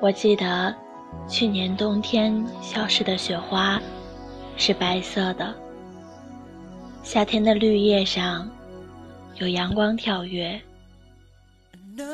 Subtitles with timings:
[0.00, 0.74] 我记得
[1.28, 3.80] 去年冬天消失的雪花
[4.56, 5.54] 是白色的，
[7.02, 8.48] 夏天的绿叶上
[9.36, 10.60] 有阳光跳跃，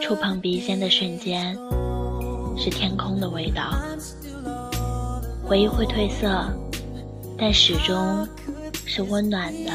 [0.00, 1.56] 触碰鼻尖的瞬间
[2.56, 3.74] 是天空的味道。
[5.44, 6.50] 回忆会褪色，
[7.38, 8.26] 但始终
[8.72, 9.70] 是温暖的。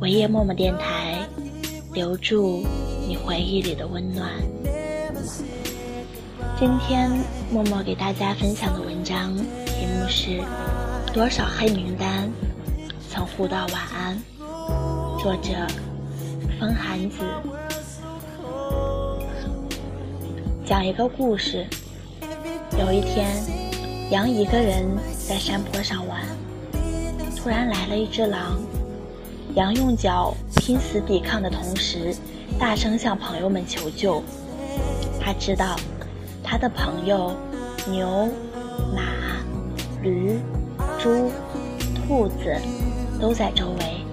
[0.00, 1.28] 唯夜默默电台，
[1.92, 2.66] 留住
[3.06, 4.30] 你回忆里的温暖。
[6.56, 7.10] 今天
[7.50, 10.30] 默默给大家分享的文章题目是
[11.12, 12.30] 《多少黑名单
[13.10, 14.16] 曾互道晚安》，
[15.20, 15.50] 作者
[16.60, 17.18] 风寒子。
[20.64, 21.66] 讲一个故事：
[22.78, 23.34] 有一天，
[24.10, 24.86] 羊一个人
[25.28, 26.20] 在山坡上玩，
[27.36, 28.60] 突然来了一只狼。
[29.56, 32.14] 羊用脚拼死抵抗的同时，
[32.60, 34.22] 大声向朋友们求救。
[35.20, 35.76] 他知道。
[36.44, 37.34] 他的朋友
[37.88, 38.28] 牛、
[38.94, 39.02] 马、
[40.02, 40.38] 驴、
[40.98, 41.32] 猪、
[41.94, 42.54] 兔子
[43.18, 44.04] 都在周围，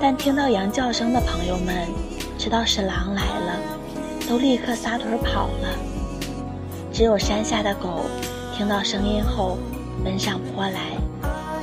[0.00, 1.86] 但听到羊叫声的朋友们
[2.36, 3.56] 知道是狼来了，
[4.28, 5.68] 都立刻撒腿跑了。
[6.92, 8.04] 只有山下的狗
[8.54, 9.56] 听到声音后
[10.04, 10.98] 奔上坡来，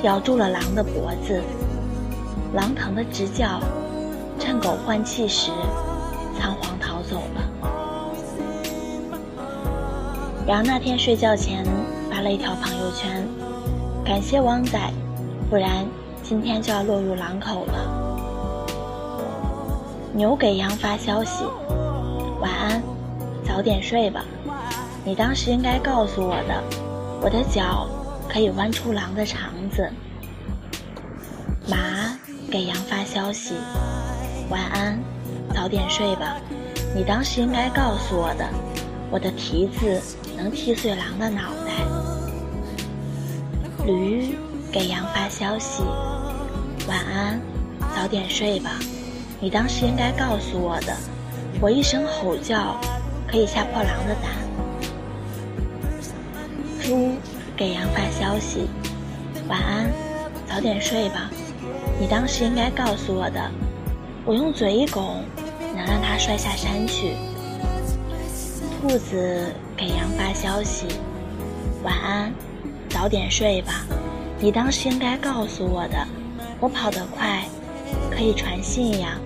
[0.01, 1.41] 咬住了狼的脖子，
[2.53, 3.59] 狼疼得直叫，
[4.39, 5.51] 趁狗换气时
[10.49, 11.63] 羊那天睡觉前
[12.09, 13.23] 发了一条朋友圈，
[14.03, 14.79] 感谢汪仔，
[15.47, 15.85] 不然
[16.23, 18.49] 今天就要落入狼口了。
[20.11, 21.43] 牛给羊发消息：
[22.41, 22.81] 晚安，
[23.47, 24.25] 早点睡吧。
[25.05, 26.63] 你当时应该告诉我的，
[27.21, 27.87] 我的脚
[28.27, 29.87] 可以弯出狼的肠子。
[31.67, 31.77] 马
[32.49, 33.53] 给羊发消息：
[34.49, 34.99] 晚安，
[35.53, 36.37] 早点睡吧。
[36.95, 38.49] 你当时应该告诉我的，
[39.11, 40.01] 我的蹄子。
[40.41, 41.73] 能踢碎狼的脑袋。
[43.85, 44.37] 驴
[44.71, 45.83] 给羊发消息
[46.87, 47.41] ：“晚安，
[47.93, 48.79] 早点睡吧。”
[49.41, 50.95] 你当时应该告诉我的，
[51.59, 52.79] 我一声吼叫
[53.27, 54.31] 可以吓破狼的胆。
[56.81, 57.15] 猪
[57.57, 58.69] 给羊发消息
[59.49, 59.89] ：“晚安，
[60.47, 61.29] 早点睡吧。”
[61.99, 63.51] 你当时应该告诉我的，
[64.25, 65.21] 我用嘴一拱
[65.75, 67.13] 能让它摔下山去。
[68.81, 70.87] 兔子给羊发消息
[71.83, 72.33] ：“晚安，
[72.89, 73.85] 早点睡吧。”
[74.37, 76.05] 你当时应该告诉我的，
[76.59, 77.45] 我跑得快，
[78.11, 79.17] 可以传信呀。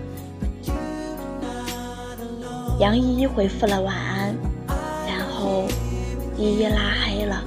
[2.79, 4.35] 杨依依回复了晚安，
[5.07, 5.63] 然后
[6.37, 7.43] 依依拉黑了。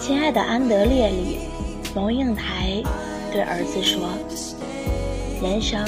[0.00, 1.38] 亲爱的安德烈里，
[1.94, 2.82] 龙应台
[3.30, 4.08] 对儿子说
[5.40, 5.84] ：“人生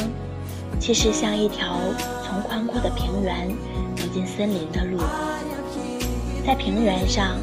[0.79, 1.79] 其实像一条……”
[2.29, 3.49] 从宽阔的平原
[4.19, 4.99] 进森林的路，
[6.45, 7.37] 在平原上，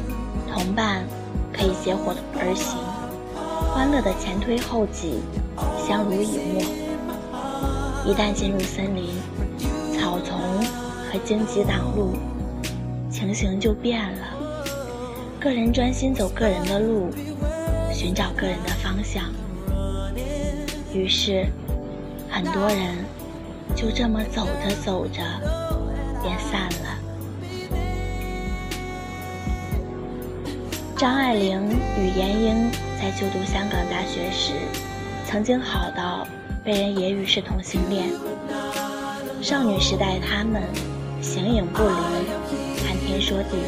[0.52, 1.06] 同伴
[1.50, 2.76] 可以携伙而行，
[3.72, 5.22] 欢乐的前推后挤，
[5.78, 6.62] 相濡以沫。
[8.04, 9.08] 一旦进入森林，
[9.98, 10.38] 草丛
[11.10, 12.12] 和荆棘挡路，
[13.10, 14.26] 情形就变了。
[15.40, 17.08] 个人专心走个人的路，
[17.90, 19.24] 寻找个人的方向。
[20.92, 21.46] 于是，
[22.28, 22.96] 很多人。
[23.74, 25.20] 就这么走着走着，
[26.26, 26.98] 便散了。
[30.96, 31.62] 张爱玲
[31.96, 32.68] 与闫英
[33.00, 34.54] 在就读香港大学时，
[35.24, 36.26] 曾经好到
[36.64, 38.08] 被人揶揄是同性恋。
[39.40, 40.60] 少女时代，他们
[41.22, 41.94] 形影不离，
[42.82, 43.58] 谈天说地。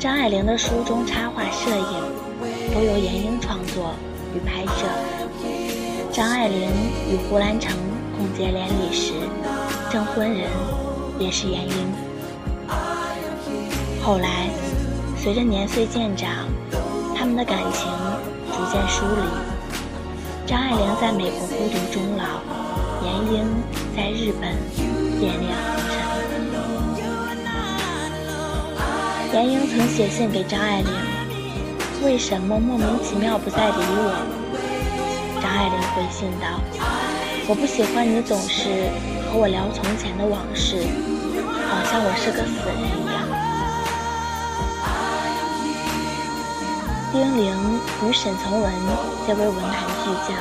[0.00, 3.94] 张爱玲的书中插画、摄影都由闫英创作
[4.34, 4.84] 与拍摄。
[6.10, 6.68] 张爱玲
[7.08, 7.72] 与胡兰成。
[8.16, 9.12] 共结连理时，
[9.90, 10.48] 证婚人
[11.18, 11.92] 也是闫英。
[14.02, 14.48] 后来，
[15.16, 16.30] 随着年岁渐长，
[17.16, 17.88] 他们的感情
[18.52, 19.22] 逐渐疏离。
[20.46, 22.24] 张爱玲在美国孤独终老，
[23.02, 23.46] 闫英
[23.96, 24.50] 在日本
[25.20, 25.94] 恋恋红尘。
[29.32, 30.90] 闫英曾写信给张爱玲
[32.04, 34.12] ：“为什么莫名其妙不再理我？”
[35.42, 36.60] 张爱玲回信道。
[37.48, 38.88] 我不喜欢你总是
[39.34, 40.76] 和我聊从前的往事，
[41.66, 43.18] 好像我是个死人一样。
[47.10, 47.50] 丁玲
[48.06, 48.72] 与沈从文
[49.26, 50.38] 皆为文坛巨匠，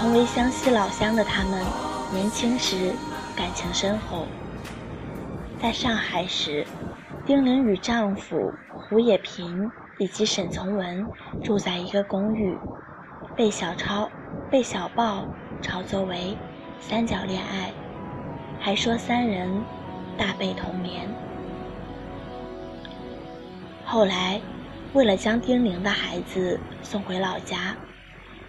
[0.00, 1.62] 同为湘西老乡的他们，
[2.10, 2.94] 年轻时
[3.36, 4.24] 感情深厚。
[5.60, 6.66] 在上海时，
[7.26, 11.06] 丁玲与丈夫胡也平以及沈从文
[11.44, 12.56] 住在一个公寓，
[13.36, 14.08] 被小超、
[14.50, 15.26] 被小报。
[15.60, 16.38] 炒作为
[16.78, 17.72] 三角恋爱，
[18.68, 19.48] 还说三人
[20.18, 21.08] 大被同眠。
[23.82, 24.38] 后来，
[24.92, 27.74] 为了将丁玲的孩子送回老家，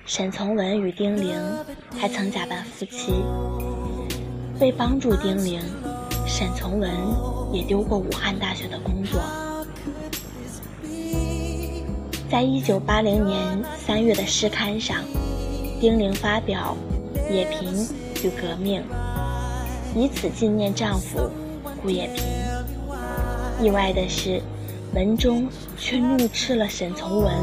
[0.06, 1.40] 沈从文与丁玲
[1.98, 3.14] 还曾假扮夫妻。
[4.60, 5.62] 为帮助丁玲，
[6.28, 6.92] 沈从文
[7.54, 9.22] 也丢过武汉大学的工作。
[12.30, 14.98] 在一九八零年三月的诗刊上，
[15.80, 16.76] 丁玲发表
[17.34, 17.74] 《野平
[18.22, 18.82] 与革命》，
[19.96, 21.30] 以此纪念丈夫
[21.82, 22.24] 顾野平。
[23.62, 24.42] 意外的是，
[24.94, 25.48] 文中
[25.78, 27.34] 却怒斥了沈从文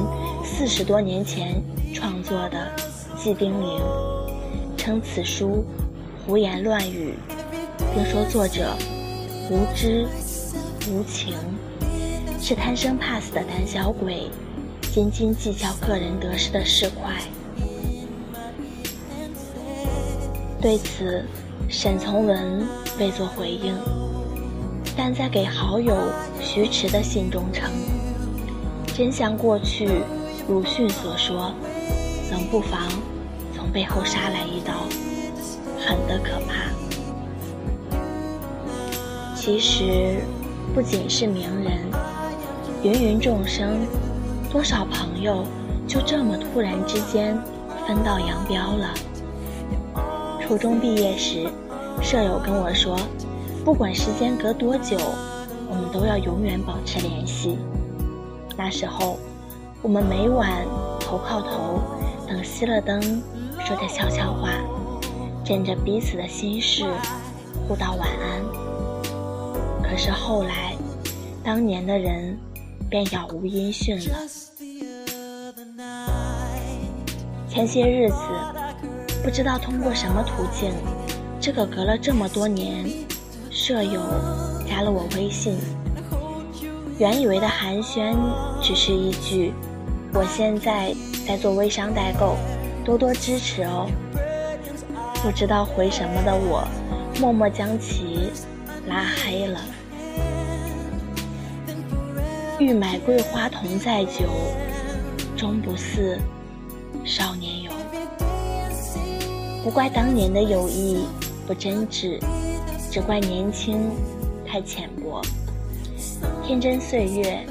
[0.45, 1.63] 四十多年前
[1.93, 2.71] 创作的
[3.23, 3.81] 《祭丁玲》，
[4.77, 5.65] 称此书。
[6.27, 7.15] 胡言乱语，
[7.95, 8.77] 并说作者
[9.49, 10.09] 无知
[10.91, 11.37] 无情，
[12.41, 14.29] 是贪生怕死的胆小鬼，
[14.93, 16.91] 斤斤计较个人得失的市侩。
[20.61, 21.25] 对此，
[21.69, 22.67] 沈从文
[22.99, 23.75] 未作回应，
[24.97, 25.95] 但在给好友
[26.41, 27.71] 徐迟的信中称
[28.97, 30.03] ：“真像过去
[30.49, 31.53] 鲁迅所说，
[32.33, 32.81] 冷不防
[33.55, 34.73] 从背后杀来一刀。”
[35.79, 36.73] 狠得可怕。
[39.37, 40.21] 其实，
[40.75, 41.79] 不仅是名人，
[42.83, 43.87] 芸芸众生，
[44.51, 45.45] 多少朋友
[45.87, 47.41] 就这么突然之间
[47.87, 48.93] 分道扬镳了。
[50.47, 51.45] 初中毕业时，
[52.01, 52.97] 舍友跟我说，
[53.65, 54.97] 不管时间隔多久，
[55.69, 57.59] 我们都要永远保持联系。
[58.57, 59.19] 那时候，
[59.83, 60.65] 我们每晚
[61.01, 61.81] 头靠头，
[62.29, 63.03] 等熄了灯，
[63.59, 64.51] 说着悄悄话。
[65.45, 66.85] 枕着彼此的心事，
[67.67, 68.41] 互道晚安。
[69.83, 70.77] 可是后来，
[71.43, 72.39] 当年的人
[72.89, 74.17] 便杳无音讯了。
[77.49, 78.17] 前些日子，
[79.23, 80.73] 不知道通过什么途径，
[81.41, 82.89] 这个隔了这么多年
[83.51, 84.01] 舍友
[84.69, 85.59] 加了我微信。
[86.99, 88.15] 原以为的寒暄，
[88.63, 89.53] 只是一句
[90.15, 90.95] “我现在
[91.27, 92.37] 在做微商代购，
[92.85, 93.91] 多多支持哦。”
[95.23, 96.67] 不知道回什么的我，
[97.21, 98.31] 默默将其
[98.87, 99.61] 拉黑了。
[102.59, 104.25] 欲买桂花同载酒，
[105.37, 106.19] 终不似
[107.05, 107.71] 少年游。
[109.67, 111.05] 不怪当年的友谊
[111.45, 112.21] 不真挚，
[112.89, 113.91] 只怪年轻
[114.47, 115.21] 太浅薄。
[116.47, 117.45] 天真岁月，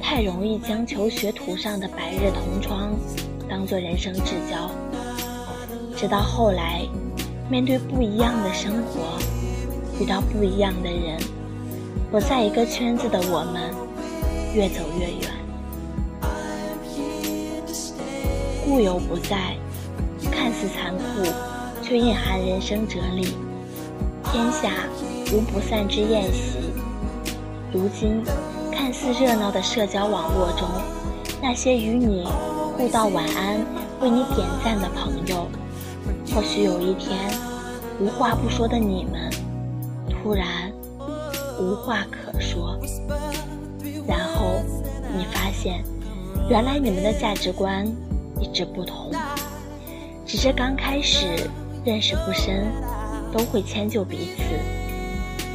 [0.00, 2.94] 太容易将求学途上的白日同窗
[3.50, 4.70] 当做人生至交。
[5.96, 6.86] 直到后来。
[7.50, 9.18] 面对不一样的生活，
[9.98, 11.18] 遇到不一样的人，
[12.10, 13.74] 不在一个圈子的我们，
[14.54, 15.30] 越走越远。
[18.64, 19.56] 故友不在，
[20.38, 21.28] 看似残酷，
[21.82, 23.34] 却蕴含人生哲理。
[24.30, 24.70] 天下
[25.32, 26.72] 无不散之宴席。
[27.72, 28.22] 如今，
[28.70, 30.68] 看似热闹的社交网络中，
[31.42, 32.24] 那些与你
[32.76, 33.58] 互道晚安、
[34.00, 35.48] 为你点赞的朋友。
[36.32, 37.18] 或许有一天，
[37.98, 39.28] 无话不说的你们
[40.08, 40.72] 突然
[41.58, 42.78] 无话可说，
[44.06, 44.62] 然后
[45.16, 45.82] 你发现，
[46.48, 47.84] 原来你们的价值观
[48.40, 49.10] 一直不同，
[50.28, 51.26] 只是刚开始
[51.86, 52.70] 认识不深，
[53.32, 54.42] 都会迁就彼此，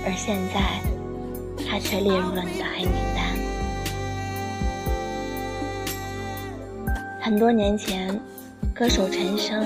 [0.03, 0.81] 而现在
[1.63, 3.23] 他却列入了你的黑名单。
[7.21, 8.19] 很多年前。
[8.75, 9.63] 歌手陈升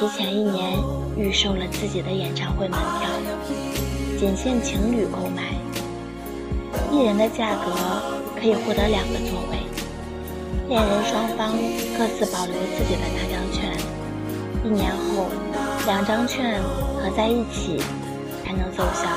[0.00, 0.72] 提前一年
[1.16, 3.08] 预售了自己的演唱会门票，
[4.18, 5.54] 仅限情侣购买。
[6.90, 7.70] 一人的价格
[8.34, 9.58] 可以获得两个座位，
[10.68, 11.52] 恋人双方
[11.96, 13.57] 各自保留自己的那张。
[14.68, 15.30] 一年后，
[15.86, 17.80] 两张券合在一起
[18.44, 19.08] 才能奏效。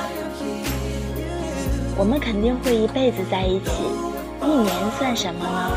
[1.94, 3.84] 我们肯定会一辈子在一起，
[4.42, 5.70] 一年算什么呢？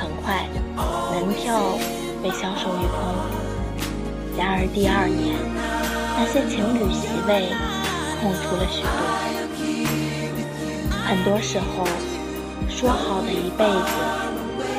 [0.00, 0.48] 很快，
[1.12, 1.60] 门票。
[2.22, 2.96] 被销售一空。
[4.38, 5.36] 然而第二年，
[6.16, 7.52] 那些情侣席位
[8.22, 8.88] 空出了许多。
[11.04, 11.84] 很多时候，
[12.70, 13.92] 说好的一辈子，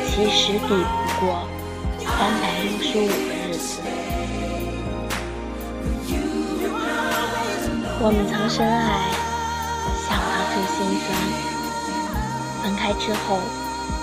[0.10, 1.46] 其实抵不过
[2.00, 3.35] 三百六十五
[7.98, 9.10] 我们曾深爱，
[10.04, 11.08] 想到最心酸。
[12.62, 13.40] 分开之后，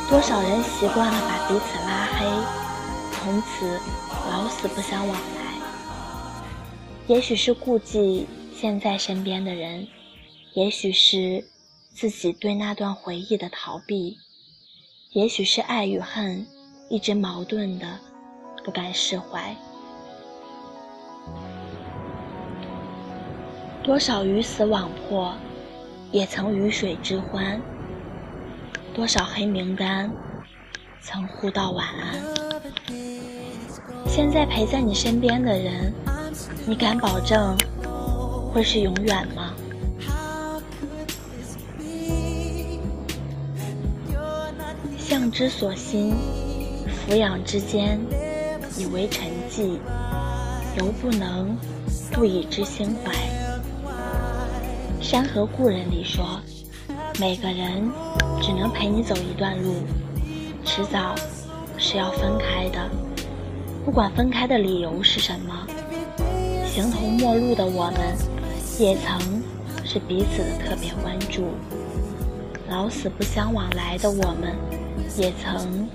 [0.09, 2.25] 多少人习惯了把彼此拉黑。
[3.13, 3.79] 从此
[4.31, 5.43] 老死不相往来。
[7.07, 9.87] 也许是顾忌现在身边的人，
[10.55, 11.45] 也许是
[11.95, 14.17] 自己对那段回忆的逃避，
[15.13, 16.47] 也许是爱与恨
[16.89, 18.01] 一直矛盾的
[18.65, 19.55] 不敢释怀。
[23.83, 25.35] 多少鱼死网破，
[26.13, 27.61] 也曾鱼水之欢。
[28.95, 30.09] 多少黑名单，
[31.01, 32.23] 曾互道晚安。
[34.07, 35.93] 现在陪在你身边的人，
[36.65, 37.57] 你敢保证
[38.53, 39.53] 会是永远吗？
[44.97, 46.15] 相之所欣，
[46.87, 47.99] 俯仰之间，
[48.79, 49.77] 以为沉寂，
[50.79, 51.59] 犹不能
[52.13, 53.11] 不以之心怀。
[55.13, 56.41] 《山河故人》里说，
[57.21, 57.87] 每个人
[58.41, 59.75] 只能陪你走一段路，
[60.65, 61.15] 迟早
[61.77, 62.89] 是要分开的。
[63.85, 65.67] 不管分开的理由是什么，
[66.65, 68.17] 形同陌路的我们，
[68.79, 69.43] 也曾
[69.85, 71.43] 是彼此的特别关注；
[72.71, 74.57] 老死不相往来的我们，
[75.19, 75.87] 也曾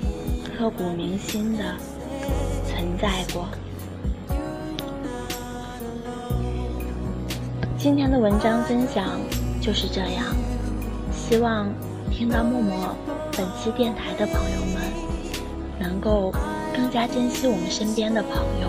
[0.55, 1.63] 刻骨铭心的
[2.67, 3.47] 存在过。
[7.79, 9.05] 今天的文章分享
[9.61, 10.25] 就是这样，
[11.11, 11.69] 希望
[12.09, 12.95] 听到默默
[13.37, 14.81] 本期电台的朋友们
[15.79, 16.33] 能够
[16.75, 18.31] 更加珍惜我们身边的朋
[18.61, 18.67] 友。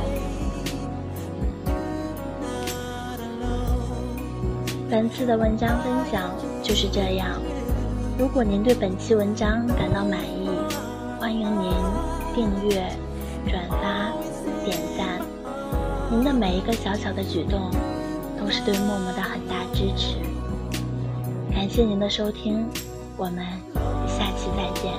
[4.90, 6.30] 本次的文章分享
[6.62, 7.40] 就是这样，
[8.18, 10.50] 如果您对本期文章感到满意，
[11.18, 11.72] 欢迎您
[12.34, 12.92] 订阅、
[13.50, 14.12] 转发、
[14.66, 15.18] 点赞，
[16.10, 17.70] 您的每一个小小的举动。
[18.48, 20.16] 都是对默默的很大支持，
[21.52, 22.66] 感谢您的收听，
[23.18, 23.44] 我们
[24.06, 24.90] 下期再见。